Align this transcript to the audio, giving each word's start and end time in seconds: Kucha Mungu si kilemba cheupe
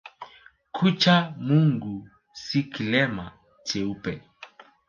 Kucha 0.75 1.15
Mungu 1.45 1.93
si 2.43 2.59
kilemba 2.71 3.25
cheupe 3.67 4.13